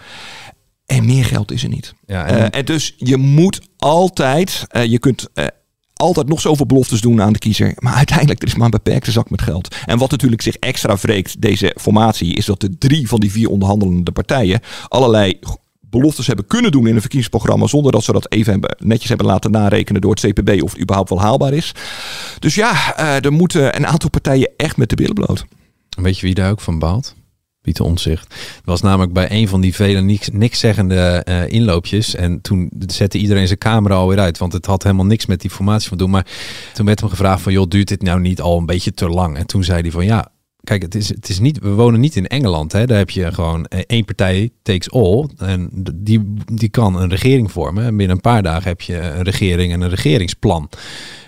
[0.87, 1.95] En meer geld is er niet.
[2.07, 5.47] Ja, en, en- en dus je moet altijd, eh, je kunt eh,
[5.95, 7.73] altijd nog zoveel beloftes doen aan de kiezer.
[7.79, 9.77] Maar uiteindelijk er is maar een beperkte zak met geld.
[9.87, 13.49] En wat natuurlijk zich extra wreekt, deze formatie, is dat de drie van die vier
[13.49, 15.39] onderhandelende partijen allerlei
[15.99, 19.51] beloftes hebben kunnen doen in een verkiezingsprogramma zonder dat ze dat even netjes hebben laten
[19.51, 21.75] narekenen door het CPB of het überhaupt wel haalbaar is.
[22.39, 25.45] Dus ja, eh, er moeten een aantal partijen echt met de billen bloot.
[25.97, 27.15] Weet je wie daar ook van baalt?
[27.65, 28.35] Pieter Omtzigt.
[28.57, 32.15] Het was namelijk bij een van die vele niks, niks zeggende eh, inloopjes.
[32.15, 34.39] En toen zette iedereen zijn camera alweer uit.
[34.39, 36.11] Want het had helemaal niks met die formatie van doen.
[36.11, 36.27] Maar
[36.73, 37.53] toen werd hem gevraagd van...
[37.53, 39.37] joh, duurt dit nou niet al een beetje te lang?
[39.37, 40.29] En toen zei hij van ja,
[40.65, 42.73] kijk, het is, het is niet, we wonen niet in Engeland.
[42.73, 42.87] Hè?
[42.87, 45.29] Daar heb je gewoon eh, één partij takes all.
[45.39, 47.85] En die, die kan een regering vormen.
[47.85, 50.69] En binnen een paar dagen heb je een regering en een regeringsplan.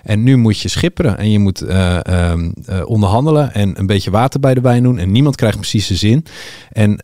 [0.02, 4.10] En nu moet je schipperen en je moet eh, ehm, eh, onderhandelen en een beetje
[4.10, 4.98] water bij de wijn doen.
[4.98, 6.24] En niemand krijgt precies zijn zin.
[6.72, 6.98] En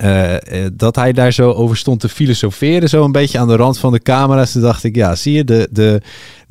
[0.76, 3.92] dat hij daar zo over stond te filosoferen, zo een beetje aan de rand van
[3.92, 4.52] de camera's.
[4.52, 6.00] Toen dacht ik, ja, zie je de, de,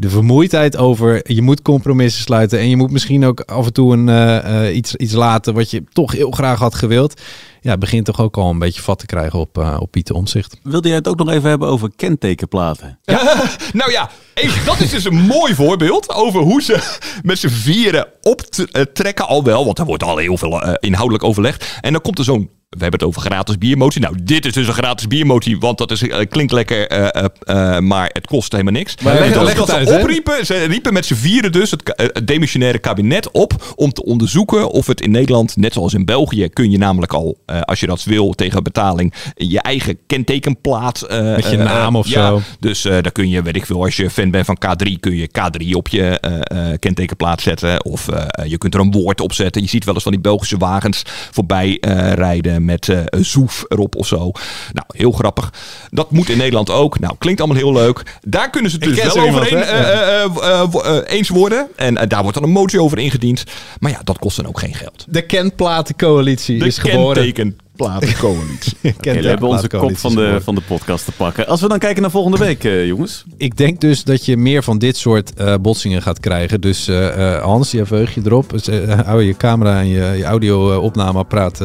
[0.01, 2.59] de vermoeidheid over je moet compromissen sluiten.
[2.59, 5.71] En je moet misschien ook af en toe een, eh, eh, iets, iets laten wat
[5.71, 7.21] je toch heel graag had gewild.
[7.61, 10.59] Ja, begint toch ook al een beetje vat te krijgen op, eh, op Pieter Omzicht.
[10.63, 12.99] Wilde jij het ook nog even hebben over kentekenplaten?
[13.73, 18.07] nou ja, even, dat is dus een mooi voorbeeld over hoe ze met z'n vieren
[18.21, 19.65] optrekken al wel.
[19.65, 21.77] Want er wordt al heel veel inhoudelijk overlegd.
[21.81, 22.49] En dan komt er zo'n...
[22.77, 24.01] We hebben het over gratis biermotie.
[24.01, 27.79] Nou, dit is dus een gratis biermotie, want dat is, eh, klinkt lekker, eh, eh,
[27.79, 28.95] maar het kost helemaal niks.
[29.03, 31.71] Maar leg- dat leg dat het uit, ze opriepen, ze riepen met z'n vieren dus
[31.71, 36.49] het, demissionaire kabinet op om te onderzoeken of het in Nederland, net zoals in België,
[36.49, 41.05] kun je namelijk al, als je dat wil, tegen betaling, je eigen kentekenplaat.
[41.09, 42.41] Met je naam of ja, zo.
[42.59, 45.29] dus daar kun je, weet ik veel, als je fan bent van K3, kun je
[45.39, 46.19] K3 op je
[46.79, 47.85] kentekenplaat zetten.
[47.85, 48.05] Of
[48.47, 49.61] je kunt er een woord op zetten.
[49.61, 51.77] Je ziet wel eens van die Belgische wagens voorbij
[52.15, 54.17] rijden met eh zoef erop of zo.
[54.71, 55.53] Nou, heel grappig.
[55.89, 56.99] Dat moet in Nederland ook.
[56.99, 58.19] Nou, klinkt allemaal heel leuk.
[58.21, 61.67] Daar kunnen ze het dus wel over een, eens worden.
[61.75, 63.43] En eh, daar wordt dan een motie over ingediend.
[63.79, 65.05] Maar ja, dat kost dan ook geen geld.
[65.09, 67.55] De Kenplatencoalitie De is geboren.
[67.75, 68.77] Kentekenplatencoalitie.
[68.97, 71.47] Oké, we hebben onze kop van de, van de podcast te pakken.
[71.47, 73.23] Als we dan kijken naar volgende week, eh, jongens.
[73.37, 76.61] Ik denk dus dat je meer van dit soort eh, botsingen gaat krijgen.
[76.61, 78.51] Dus eh, Hans, je veug je erop.
[79.05, 81.61] Hou je camera en je, je audio-opnameapparaat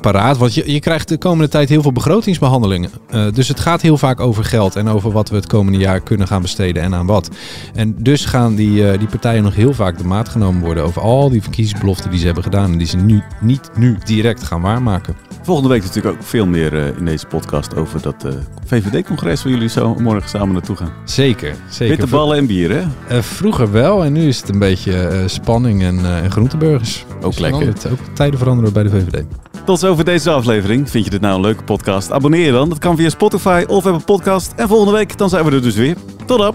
[0.00, 0.36] paraat.
[0.36, 2.90] Want je, je krijgt de komende tijd heel veel begrotingsbehandelingen.
[3.10, 6.00] Eh, dus het gaat heel vaak over geld en over wat we het komende jaar
[6.00, 7.30] kunnen gaan besteden en aan wat.
[7.74, 11.30] En dus gaan die, die partijen nog heel vaak de maat genomen worden over al
[11.30, 12.72] die verkiezingsbeloften die ze hebben gedaan.
[12.72, 14.93] En die ze nu, niet nu direct gaan waarmaken.
[15.42, 18.32] Volgende week natuurlijk ook veel meer eh, in deze podcast over dat eh,
[18.66, 20.92] VVD-congres waar jullie zo morgen samen naartoe gaan.
[21.04, 21.96] Zeker, zeker.
[21.96, 22.82] Witte ballen en bier, hè?
[23.16, 27.04] Eh, vroeger wel en nu is het een beetje spanning en, en groenteburgers.
[27.16, 27.60] Ook Dus lekker.
[27.60, 29.24] verandert- Ook tijden veranderen bij de VVD.
[29.64, 30.90] Tot zover deze aflevering.
[30.90, 32.12] Vind je dit nou een leuke podcast?
[32.12, 32.68] Abonneer je dan.
[32.68, 34.52] Dat kan via Spotify of Apple Podcast.
[34.56, 35.96] En volgende week dan zijn we er dus weer.
[36.26, 36.54] Tot dan.